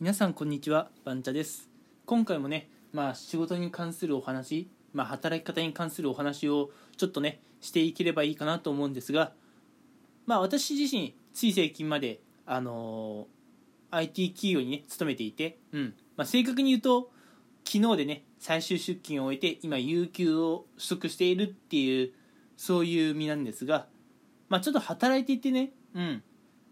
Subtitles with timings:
[0.00, 1.68] 皆さんこんにちはバンチャです。
[2.06, 9.32] 今回もねまあ仕事に関するお話まあ働き方に関するお話をちょっとねしていければいいかなと思うんですが
[10.24, 15.94] まあ私自身つい最近まであのー、IT 企業にね勤めていてうん。
[16.16, 17.10] まあ正確に言うと
[17.64, 22.12] 昨日でね最終出勤を終えて今有給を取得しているっていう
[22.56, 23.88] そういう身なんですが
[24.48, 26.22] まあちょっと働いていてねうん。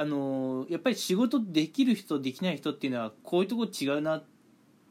[0.00, 4.24] あのやっぱり仕事できる人できない人っていうのはこういうとこ違うなっ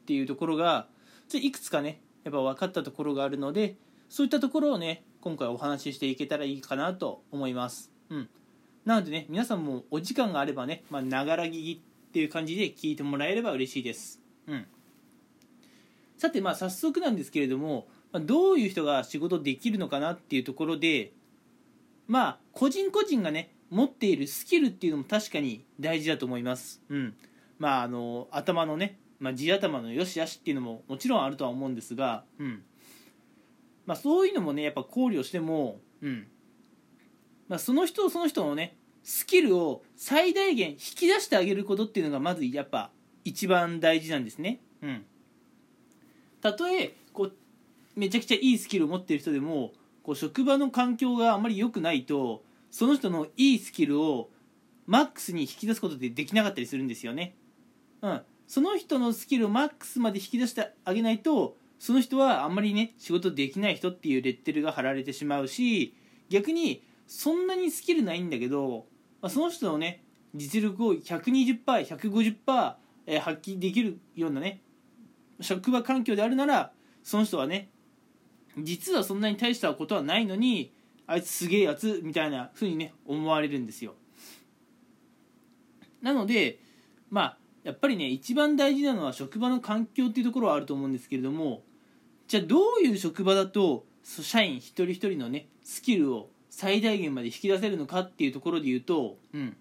[0.06, 0.88] ていうところが
[1.34, 3.78] いくつかねやっぱ分かったところがあるので
[4.10, 7.90] そういったところをね今回お話ししていけたらいいかなと思います。
[8.10, 8.30] うん。
[8.84, 14.22] なのでね皆さんもお時間があればねながら聞きっていう感じで聞いてもらえれば嬉しいです。
[14.46, 14.66] うん。
[16.18, 21.14] さてまあ早速なんですけれどもどういう人が仕事できるのかなっていうところで
[22.08, 26.82] まあ個人個人がね持っているスキルっていうのも確かに大事だと思います。
[26.90, 27.16] うん。
[27.60, 32.64] まあ、あの、頭のね、まあ、地頭の良し悪しっていうのももちろんあるとは思うんですが、うん。
[33.86, 36.28] まあ、そういうのもね、やっぱ考慮しても、うん。
[37.48, 42.92] まあ、その人その人のね、スキルを最大限引き出してあげることっていうのがまずやっぱ
[43.24, 44.60] 一番大事なんですね。
[44.82, 45.06] うん。
[46.42, 47.34] たとえ、こう、
[47.96, 49.72] めちゃくちゃいいスキルを持ってる人でも、
[50.04, 54.30] こう職場の環境があまり良くないと、その人のいいスキルを
[54.86, 57.36] マックスに引き出すことってできなかったりするんですよね。
[58.02, 58.22] うん。
[58.48, 65.96] その人のスキルをマックスまで引き出してあげないと、その人はあんまりね、仕事できない人っていうレッテルが貼られてしまうし、
[66.30, 68.88] 逆に、そんなにスキルないんだけど、
[69.22, 74.62] まあ、その人のね、実力を120%、150%、え、発揮できるようなね、
[75.42, 76.72] 職場環境であるなら、
[77.04, 77.70] その人はね、
[78.58, 80.74] 実はそんなに大したことはないのに、
[81.08, 83.96] あいつすげえやつみたいな風にね思われるんですよ。
[86.02, 86.60] なので
[87.10, 91.64] まあやっぱりね一番大事なのは職場の環境っていうところはあると思うんですけれども
[92.28, 99.56] じゃあどういう職場だと社員一人一人のねスキルを最大限まで引き出せるのかっていうところで言うと、うん。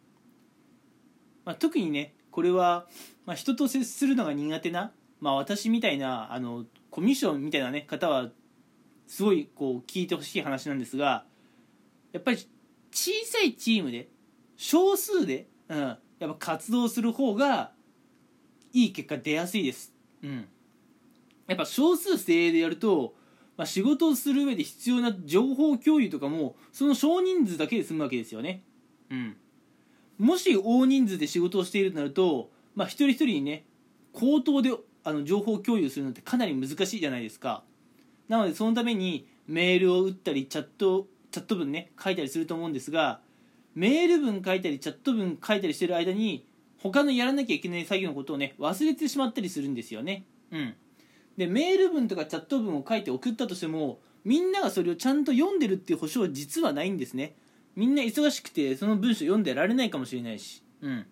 [1.44, 2.86] まあ、特にねこれは、
[3.24, 8.30] まあ、人と接するのが苦手な、まあ、私みたいなあのコミッションみたいな、ね、方は
[9.06, 11.24] すごいこう聞いてほしい話なんですが
[12.12, 12.38] やっぱり
[12.92, 14.08] 小さいチームで
[14.56, 17.72] 少数で、うん、やっぱ活動する方が
[18.72, 20.48] いい結果出やすいです、うん、
[21.46, 23.14] やっぱ少数精鋭でやると、
[23.56, 28.62] まあ、仕事をする上で必要な情報共有とかもその少人数だけで済むわけですよね、
[29.10, 29.36] うん、
[30.18, 33.64] もし大人数で仕事をしているとなると、まあ、一人一人にね
[34.12, 34.70] 口頭で
[35.04, 37.62] あの情報共有するのってかなり難しいじゃないですか。
[38.28, 43.20] なのでそのためにメールを打ったりチャットチャット文ね書いたりすると思うんですが
[43.74, 46.46] メール文書いたりチャット文書いたりしてる間に
[46.78, 50.24] 他のやらなきゃいけない作業のことをね忘れてしまったりするんですよね。
[50.50, 50.74] うん。
[51.36, 57.34] でメール文とかチャット文を書いて送ったとしてもみんながそれをちゃんと読んでるっていう保証は実はないんですね。
[57.74, 60.62] みんな忙しくてその文章読んでられないかもしれないし。
[60.80, 61.06] うん。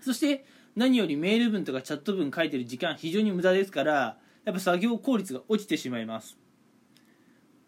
[0.00, 0.44] そして
[0.76, 6.38] 何よりメール文とかチャット文書いてる時間非常に無駄ですからやっぱ作業効率が落ちてしまいます。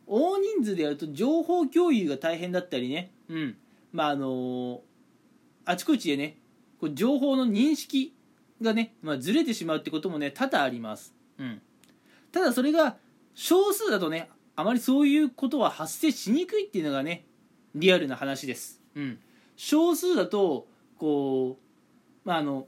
[0.07, 3.57] 大人数でやると情報共有が大変だったりね、うん。
[3.93, 4.81] まあ、あのー、
[5.65, 6.37] あちこちでね、
[6.81, 8.15] こう情報の認識
[8.61, 11.15] がね、まあ、ずれてしまうってこともね、多々あります。
[11.39, 11.61] うん。
[12.33, 12.97] ただそれが
[13.35, 17.25] 少数だとね、あまりそういうことは発生しにくいっていうのがね、
[17.75, 18.81] リアルな話です。
[18.95, 19.19] うん。
[19.57, 20.67] 少数だと、
[20.99, 21.59] こ
[22.25, 22.67] う、まあ、あの、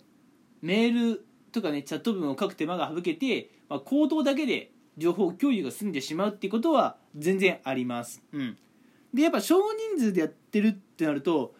[0.62, 8.22] メールとかね、チャット文を書く手間が省けて、まあ、口頭だけで情報共有が済んでしまうっていうことは全然あります。
[8.32, 8.56] うん、
[9.12, 11.54] でやっぱ少人数でやってるってなると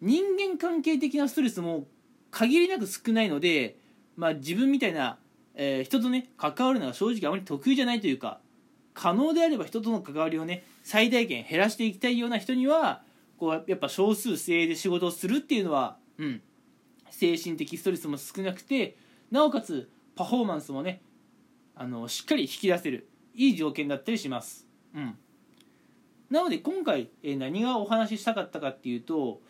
[0.00, 1.86] 人間関係的なストレスも
[2.30, 3.76] 限りなく少ないので、
[4.16, 5.18] まあ、自分みたいな、
[5.54, 8.40] えー、人とね関わるのが正直あまり得意じゃないというか
[8.94, 13.02] 可能であれば人との関わりをね最大限減らしていきたいような人には
[13.38, 16.42] こうやっぱ少数精鋭で仕事をするっていうのは、うん、
[17.10, 18.96] 精神的ストレスも少なくて
[19.30, 21.00] なおかつパフォーマンスもね
[21.74, 24.66] あのしっかり引き出せるいい条件だったりします。
[24.94, 25.16] うん、
[26.30, 29.40] なので今回、え何がお話ししたかったかっていうと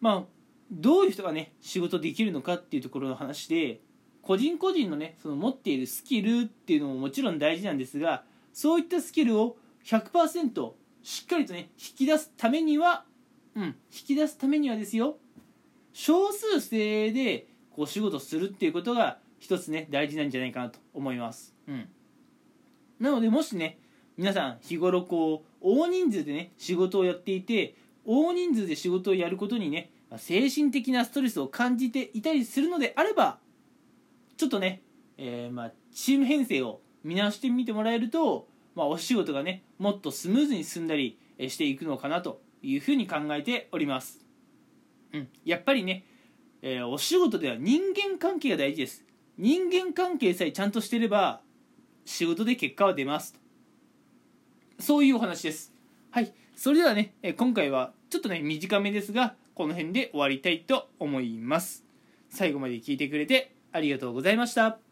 [0.00, 0.24] まあ
[0.70, 3.80] どういう人がね仕事できるのかっていうところの話で
[4.22, 10.72] 個人個人のねその持っているスキルっていうのももちろん大事なんですがそういったスキルを100%
[11.02, 13.04] しっかりとね引き出すためには
[13.56, 13.74] うん引
[14.08, 15.16] き出すためにはですよ
[15.92, 21.54] 少数制でこう仕事するっていうことが一つね大事なんじゃないかなと思います。
[21.66, 21.88] うん。
[23.00, 23.80] なのでもしね
[24.16, 33.38] 皆さん日頃こう大人数でね仕事をやっていて大人数で仕事をやることにね精神的なストレスを感じていたりするのであれば
[34.36, 34.82] ちょっとね、
[35.16, 44.18] えー、まあ、チーム編成を見直してみてもらえると、まあ、お仕事がねもっとスムーズに進んだりしていくのかなというふうに考えております、
[45.12, 46.04] うん、やっぱりね、
[46.62, 49.04] えー、お仕事では人間関係が大事です
[49.40, 51.40] 人間関係さえちゃんとしてれば
[52.04, 53.40] 仕事で結果は出ます
[54.78, 55.72] そういうお話です。
[56.10, 56.32] はい。
[56.56, 61.84] それではね今回はちょっとね短めですがこの辺で終わりたいと思います。
[62.28, 64.89] 最後まで聞いてくれてありがとうございました。